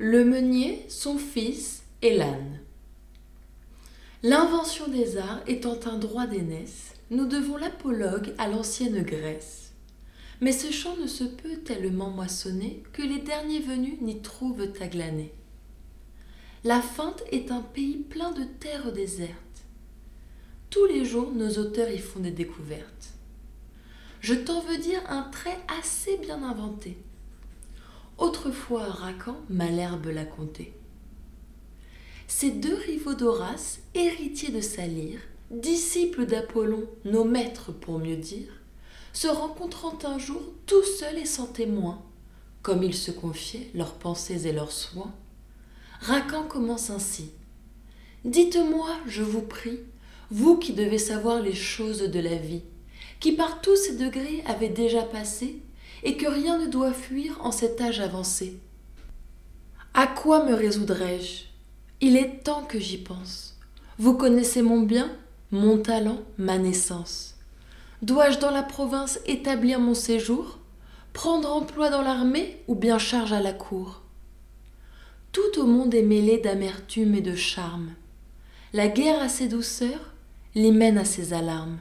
[0.00, 2.60] Le meunier, son fils et l'âne.
[4.22, 9.72] L'invention des arts étant un droit d'aînesse, nous devons l'apologue à l'ancienne Grèce.
[10.40, 14.86] Mais ce champ ne se peut tellement moissonner que les derniers venus n'y trouvent à
[14.86, 15.34] glaner.
[16.62, 19.64] La feinte est un pays plein de terres désertes.
[20.70, 23.14] Tous les jours, nos auteurs y font des découvertes.
[24.20, 26.96] Je t'en veux dire un trait assez bien inventé
[28.18, 30.74] Autrefois Racan, Malherbe l'a conté.
[32.26, 35.20] Ces deux rivaux d'Horace, héritiers de Salyre,
[35.52, 38.52] disciples d'Apollon, nos maîtres pour mieux dire,
[39.12, 42.02] se rencontrant un jour tout seuls et sans témoin,
[42.62, 45.14] comme ils se confiaient leurs pensées et leurs soins,
[46.00, 47.30] Racan commence ainsi.
[48.24, 49.78] Dites-moi, je vous prie,
[50.32, 52.62] vous qui devez savoir les choses de la vie,
[53.20, 55.62] qui par tous ces degrés avez déjà passé,
[56.02, 58.58] et que rien ne doit fuir en cet âge avancé.
[59.94, 61.44] À quoi me résoudrais-je
[62.00, 63.56] Il est temps que j'y pense.
[63.98, 65.10] Vous connaissez mon bien,
[65.50, 67.34] mon talent, ma naissance.
[68.02, 70.58] Dois-je dans la province établir mon séjour,
[71.12, 74.02] prendre emploi dans l'armée ou bien charge à la cour?
[75.32, 77.90] Tout au monde est mêlé d'amertume et de charme.
[78.72, 80.12] La guerre a ses douceurs,
[80.54, 81.78] l'hymen a ses alarmes.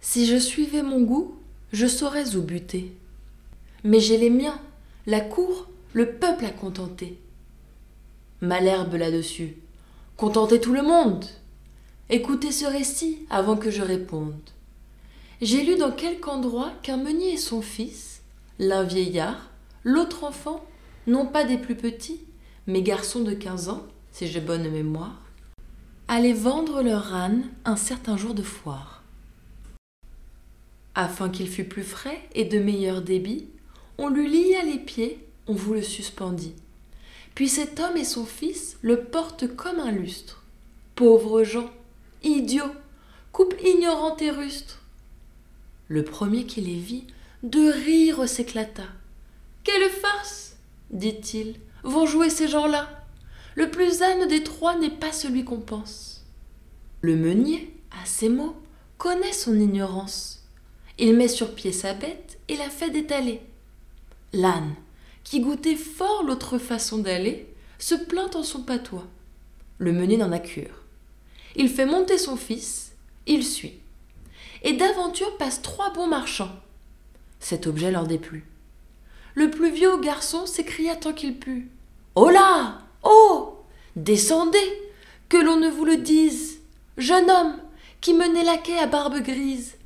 [0.00, 1.36] Si je suivais mon goût,
[1.72, 2.96] je saurais où buter
[3.84, 4.58] mais j'ai les miens,
[5.06, 7.18] la cour, le peuple à contenter.
[8.40, 9.56] Malherbe là-dessus.
[10.16, 11.24] Contenter tout le monde.
[12.08, 14.34] Écoutez ce récit avant que je réponde.
[15.40, 18.22] J'ai lu dans quelque endroit qu'un meunier et son fils,
[18.58, 19.50] l'un vieillard,
[19.82, 20.64] l'autre enfant,
[21.06, 22.20] non pas des plus petits,
[22.66, 25.20] mais garçons de quinze ans, si j'ai bonne mémoire,
[26.06, 29.02] allaient vendre leur âne un certain jour de foire.
[30.94, 33.48] Afin qu'il fût plus frais et de meilleur débit,
[33.98, 36.54] on lui lia les pieds, on vous le suspendit.
[37.34, 40.44] Puis cet homme et son fils le portent comme un lustre.
[40.94, 41.70] Pauvres gens,
[42.22, 42.74] idiots,
[43.32, 44.82] couple ignorante et rustre.
[45.88, 47.06] Le premier qui les vit,
[47.42, 48.84] de rire s'éclata.
[49.64, 50.56] Quelle farce
[50.92, 52.88] dit-il, vont jouer ces gens-là.
[53.54, 56.24] Le plus âne des trois n'est pas celui qu'on pense.
[57.00, 58.56] Le meunier, à ces mots,
[58.98, 60.46] connaît son ignorance.
[60.98, 63.40] Il met sur pied sa bête et la fait détaler.
[64.32, 64.74] L'âne,
[65.24, 67.46] qui goûtait fort l'autre façon d'aller,
[67.78, 69.06] se plaint en son patois.
[69.78, 70.84] Le meunier n'en a cure.
[71.56, 72.92] Il fait monter son fils,
[73.26, 73.78] il suit.
[74.62, 76.54] Et d'aventure passent trois bons marchands.
[77.40, 78.46] Cet objet leur déplut.
[79.34, 81.68] Le plus vieux garçon s'écria tant qu'il put.
[82.14, 83.58] Oh là Oh
[83.96, 84.58] Descendez
[85.28, 86.60] Que l'on ne vous le dise
[86.96, 87.56] Jeune homme,
[88.00, 89.76] qui menait la quai à barbe grise,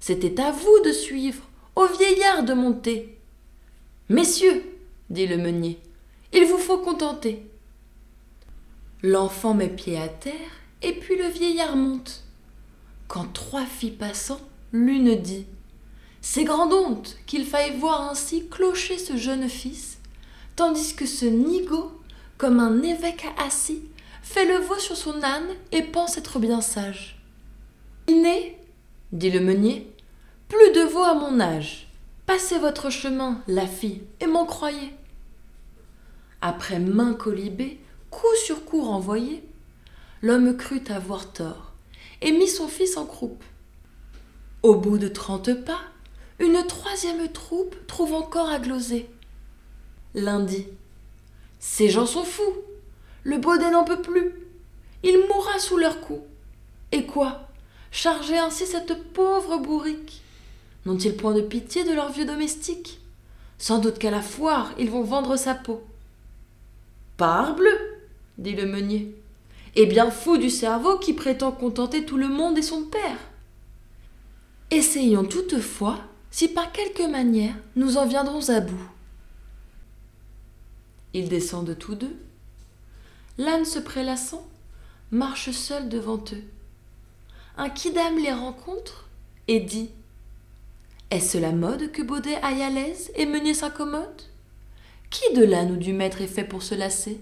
[0.00, 1.42] c'était à vous de suivre,
[1.74, 3.15] au vieillard de monter.
[4.08, 4.62] Messieurs,
[5.10, 5.80] dit le meunier,
[6.32, 7.44] il vous faut contenter.
[9.02, 10.32] L'enfant met pied à terre,
[10.80, 12.22] et puis le vieillard monte.
[13.08, 14.38] Quand trois filles passant,
[14.70, 15.46] l'une dit
[16.20, 19.98] C'est grande honte qu'il faille voir ainsi clocher ce jeune fils,
[20.54, 21.90] tandis que ce nigaud,
[22.38, 23.82] comme un évêque assis,
[24.22, 27.20] fait le veau sur son âne et pense être bien sage.
[28.06, 28.56] Il n'est,
[29.10, 29.92] dit le meunier,
[30.48, 31.85] plus de veau à mon âge.
[32.26, 34.92] Passez votre chemin, la fille, et m'en croyez.
[36.40, 37.78] Après main colibée,
[38.10, 39.44] coup sur coup renvoyé,
[40.22, 41.72] l'homme crut avoir tort
[42.20, 43.44] et mit son fils en croupe.
[44.64, 45.80] Au bout de trente pas,
[46.40, 49.08] une troisième troupe trouve encore à gloser.
[50.14, 50.66] L'un dit
[51.60, 52.56] Ces gens sont fous,
[53.22, 54.34] le baudet n'en peut plus,
[55.04, 56.22] il mourra sous leurs coups.
[56.90, 57.48] Et quoi?
[57.92, 60.22] Charger ainsi cette pauvre bourrique
[60.86, 63.00] N'ont-ils point de pitié de leur vieux domestique
[63.58, 65.84] Sans doute qu'à la foire, ils vont vendre sa peau.
[67.16, 67.76] Parbleu
[68.38, 69.14] dit le meunier.
[69.74, 73.18] Et bien fou du cerveau qui prétend contenter tout le monde et son père.
[74.70, 75.98] Essayons toutefois
[76.30, 78.88] si par quelque manière nous en viendrons à bout.
[81.14, 82.16] Ils descendent tous deux.
[83.38, 84.46] L'âne se prélassant
[85.10, 86.44] marche seul devant eux.
[87.56, 89.08] Un quidam les rencontre
[89.48, 89.90] et dit
[91.10, 94.22] est-ce la mode que Baudet aille à l'aise et Meunier s'incommode
[95.08, 97.20] Qui de l'âne ou du maître est fait pour se lasser?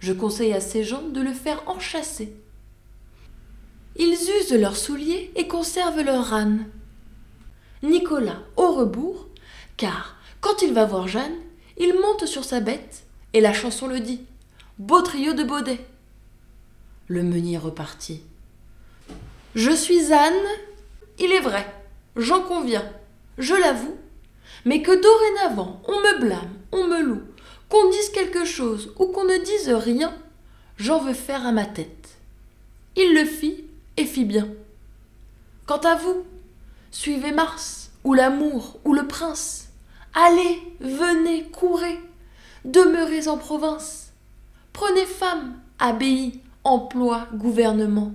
[0.00, 2.34] Je conseille à ces gens de le faire enchasser.
[3.96, 6.66] Ils usent leurs souliers et conservent leur âne.
[7.82, 9.28] Nicolas au rebours,
[9.78, 11.36] car quand il va voir Jeanne,
[11.78, 14.26] il monte sur sa bête et la chanson le dit.
[14.78, 15.80] Beau trio de Baudet.
[17.08, 18.22] Le meunier repartit.
[19.54, 20.34] Je suis âne,
[21.18, 21.79] il est vrai
[22.16, 22.84] j'en conviens,
[23.38, 23.96] je l'avoue,
[24.64, 27.22] mais que dorénavant on me blâme, on me loue,
[27.70, 30.12] Qu'on dise quelque chose ou qu'on ne dise rien,
[30.76, 32.18] j'en veux faire à ma tête.
[32.96, 33.64] Il le fit
[33.96, 34.48] et fit bien.
[35.66, 36.24] Quant à vous,
[36.90, 39.68] suivez Mars, ou l'amour, ou le prince.
[40.14, 42.00] Allez, venez, courez,
[42.64, 44.10] demeurez en province.
[44.72, 48.12] Prenez femme, abbaye, emploi, gouvernement.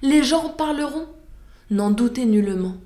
[0.00, 1.08] Les gens parleront,
[1.70, 2.76] n'en doutez nullement.